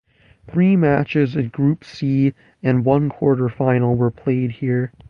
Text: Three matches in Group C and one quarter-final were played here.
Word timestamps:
Three 0.49 0.75
matches 0.75 1.35
in 1.35 1.49
Group 1.49 1.83
C 1.83 2.33
and 2.63 2.83
one 2.83 3.11
quarter-final 3.11 3.93
were 3.93 4.09
played 4.09 4.49
here. 4.49 4.91